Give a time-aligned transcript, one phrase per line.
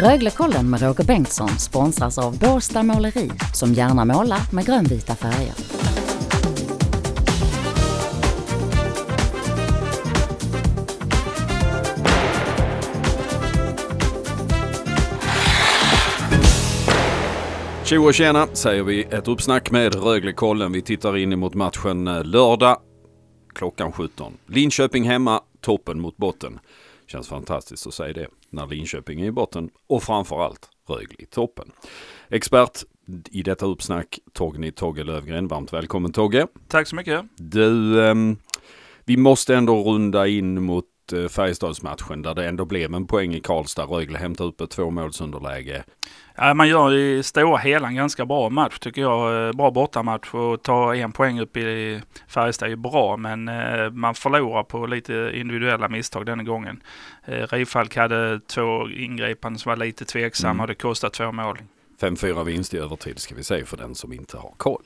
[0.00, 5.54] Röglekollen med Roger Bengtsson sponsras av Båstad Måleri som gärna målar med grönvita färger.
[17.84, 20.72] Tjo och tjena säger vi ett uppsnack med Röglekollen.
[20.72, 22.78] Vi tittar in emot matchen eh, lördag
[23.54, 24.32] klockan 17.
[24.46, 26.58] Linköping hemma, toppen mot botten.
[27.06, 31.72] Känns fantastiskt att säga det när Linköping är i botten och framförallt Rögle i toppen.
[32.28, 32.84] Expert
[33.30, 35.48] i detta uppsnack Torgny Togge Lövgren.
[35.48, 36.46] Varmt välkommen Togge.
[36.68, 37.24] Tack så mycket.
[37.36, 38.36] Du, um,
[39.04, 40.84] vi måste ändå runda in mot
[41.30, 43.84] Färjestadsmatchen där det ändå blev en poäng i Karlstad.
[43.84, 45.84] Rögle hämtade upp ett tvåmålsunderläge.
[46.34, 49.48] Ja, man gör i stora hela en ganska bra match tycker jag.
[49.48, 54.14] Eh, bra bortamatch och ta en poäng upp i Färjestad är bra men eh, man
[54.14, 56.82] förlorar på lite individuella misstag denna gången.
[57.24, 60.60] Eh, Rifalk hade två ingripanden som var lite tveksamma mm.
[60.60, 61.58] och det kostade två mål.
[62.00, 64.82] 5-4 vinst i övertid ska vi säga för den som inte har koll.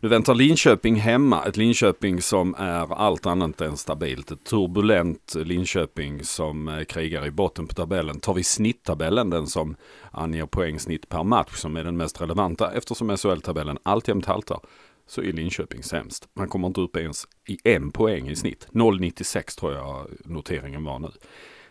[0.00, 4.30] Nu väntar Linköping hemma, ett Linköping som är allt annat än stabilt.
[4.30, 8.20] Ett turbulent Linköping som eh, krigar i botten på tabellen.
[8.20, 9.76] Tar vi snitttabellen, den som
[10.10, 14.60] anger poängsnitt per match som är den mest relevanta eftersom SHL-tabellen alltjämt haltar
[15.06, 16.28] så är Linköping sämst.
[16.34, 18.66] Man kommer inte upp ens i en poäng i snitt.
[18.72, 21.08] 0,96 tror jag noteringen var nu.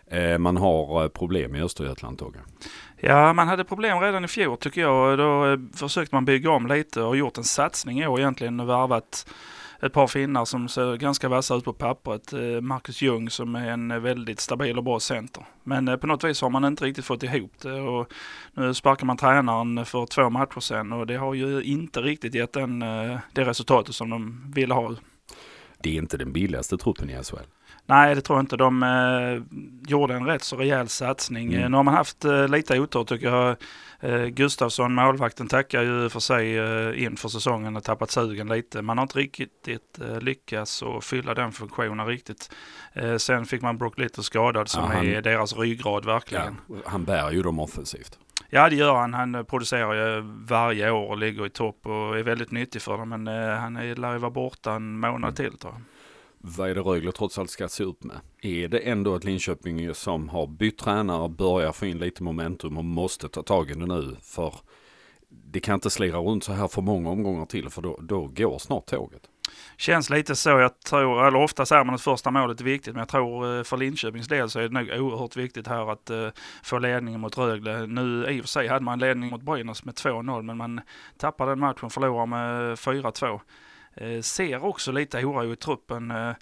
[0.10, 2.40] Eh, man har eh, problem i Östergötland, Togge.
[2.98, 5.18] Ja, man hade problem redan i fjol tycker jag.
[5.18, 8.70] Då eh, försökte man bygga om lite och gjort en satsning i år egentligen och
[8.70, 9.34] värvat
[9.82, 12.34] ett par finnar som ser ganska vassa ut på pappret.
[12.62, 15.46] Marcus Ljung som är en väldigt stabil och bra center.
[15.64, 18.14] Men på något vis har man inte riktigt fått ihop det och
[18.54, 22.54] nu sparkar man tränaren för två matcher sedan och det har ju inte riktigt gett
[22.54, 22.80] den,
[23.34, 24.96] det resultatet som de ville ha.
[25.84, 27.38] Det är inte den billigaste truppen i SHL.
[27.86, 28.58] Nej, det tror jag inte.
[28.58, 29.58] De eh,
[29.90, 31.54] gjorde en rätt så rejäl satsning.
[31.54, 31.72] Mm.
[31.72, 33.56] Nu har man haft eh, lite otur tycker jag.
[34.00, 38.82] Eh, Gustafsson, målvakten, tackar ju för sig eh, inför säsongen och tappat sugen lite.
[38.82, 42.52] Man har inte riktigt eh, lyckats att fylla den funktionen riktigt.
[42.94, 46.56] Eh, sen fick man Brock Little skadad som ja, han, är deras ryggrad verkligen.
[46.70, 48.20] Ja, han bär ju dem offensivt.
[48.50, 49.14] Ja det gör han.
[49.14, 53.10] Han producerar ju varje år och ligger i topp och är väldigt nyttig för dem.
[53.10, 55.36] Men eh, han lär ju vara borta en månad mm.
[55.36, 55.82] till tror jag
[56.38, 58.18] vad är det Rögle trots allt ska se upp med?
[58.42, 62.86] Är det ändå ett Linköping som har bytt tränare, börjar få in lite momentum och
[62.86, 64.16] måste ta tag i det nu?
[64.22, 64.54] För
[65.30, 68.60] det kan inte slira runt så här för många omgångar till för då, då går
[68.60, 69.22] snart tåget.
[69.78, 70.50] Känns lite så.
[70.50, 73.64] Jag tror, eller ofta säger man att första målet är viktigt, men jag tror eh,
[73.64, 76.30] för Linköpings del så är det nog oerhört viktigt här att uh,
[76.64, 77.86] få ledningen mot Rögle.
[77.88, 80.82] Nu i och för sig hade man ledning mot Brynäs med 2-0, men man
[81.18, 83.40] tappar den matchen, förlorar med 4-2.
[84.02, 86.12] Eh, ser också lite oro i truppen.
[86.12, 86.36] Eh, mm.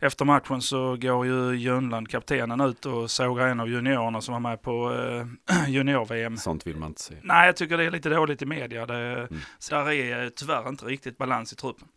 [0.00, 4.40] Efter matchen så går ju Jönland, kaptenen, ut och sågar en av juniorerna som var
[4.40, 6.36] med på eh, junior-VM.
[6.36, 7.14] Sånt vill man inte se.
[7.22, 8.86] Nej, jag tycker det är lite dåligt i media.
[8.86, 9.40] Det, mm.
[9.58, 11.88] Så där är tyvärr inte riktigt balans i truppen.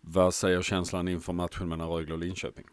[0.00, 2.64] Vad säger känslan inför matchen mellan Rögle och Linköping?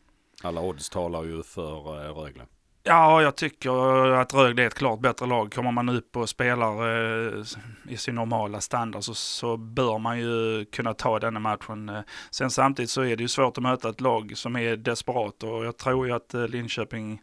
[0.44, 2.46] Alla odds talar ju för eh, Rögle.
[2.84, 3.72] Ja, jag tycker
[4.14, 5.54] att Rögle är ett klart bättre lag.
[5.54, 6.88] Kommer man upp och spelar
[7.38, 7.44] eh,
[7.90, 11.90] i sin normala standard så, så bör man ju kunna ta denna matchen.
[11.90, 12.02] Eh,
[12.32, 15.66] sen samtidigt så är det ju svårt att möta ett lag som är desperat och
[15.66, 17.22] jag tror ju att eh, Linköping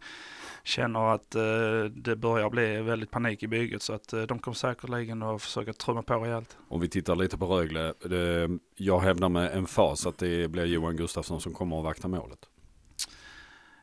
[0.64, 4.54] känner att eh, det börjar bli väldigt panik i bygget så att eh, de kommer
[4.54, 6.56] säkerligen att försöka trumma på rejält.
[6.68, 7.94] Om vi tittar lite på Rögle.
[8.04, 12.08] Det, jag hävdar med en fas att det blir Johan Gustafsson som kommer att vakta
[12.08, 12.38] målet.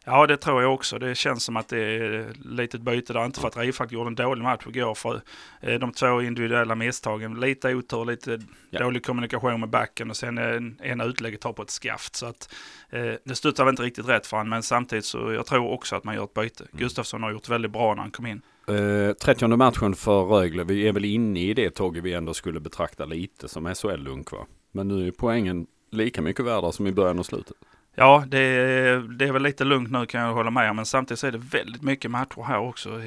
[0.05, 0.99] Ja, det tror jag också.
[0.99, 3.25] Det känns som att det är lite byte där.
[3.25, 4.95] Inte för att Rifalk gjorde en dålig match igår.
[4.95, 5.21] För
[5.61, 7.39] eh, de två individuella misstagen.
[7.39, 8.39] Lite otur, lite
[8.69, 8.79] ja.
[8.79, 12.15] dålig kommunikation med backen och sen en, en utlägg tar på ett skaft.
[12.15, 12.53] Så att
[12.89, 14.49] eh, det studsar väl inte riktigt rätt för honom.
[14.49, 16.63] Men samtidigt så jag tror också att man gör ett byte.
[16.63, 16.83] Mm.
[16.83, 18.41] Gustafsson har gjort väldigt bra när han kom in.
[18.67, 20.63] Eh, 30 matchen för Rögle.
[20.63, 24.45] Vi är väl inne i det tåget vi ändå skulle betrakta lite som SHL-lunk va?
[24.71, 27.57] Men nu är poängen lika mycket värda som i början och slutet.
[27.95, 30.75] Ja, det är, det är väl lite lugnt nu kan jag hålla med om.
[30.75, 32.97] Men samtidigt så är det väldigt mycket matcher här också.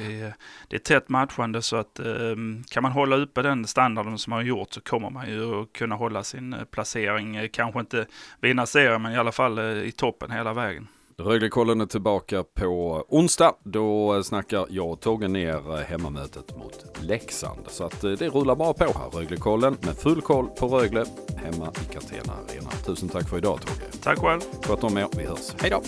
[0.68, 4.38] Det är tätt matchande så att ehm, kan man hålla uppe den standarden som man
[4.38, 7.36] har gjort så kommer man ju att kunna hålla sin eh, placering.
[7.36, 8.06] Eh, kanske inte
[8.40, 10.88] vinna serien men i alla fall eh, i toppen hela vägen.
[11.18, 13.54] Röglekollen är tillbaka på onsdag.
[13.64, 17.60] Då snackar jag och Tågen ner hemmamötet mot Leksand.
[17.68, 19.10] Så att eh, det rullar bara på här.
[19.18, 21.04] Röglekollen med full koll på Rögle
[21.36, 22.70] hemma i Catena Arena.
[22.70, 24.02] Tusen tack för idag Tåge.
[24.02, 24.40] Tack själv.
[24.62, 25.06] Sköt om er.
[25.16, 25.54] Vi hörs.
[25.60, 25.82] Hej då!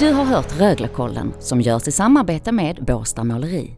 [0.00, 3.76] Du har hört Röglekollen som görs i samarbete med Båstad Måleri.